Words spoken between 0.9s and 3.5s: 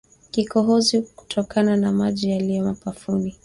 kutokana na maji yaliyo mapafuni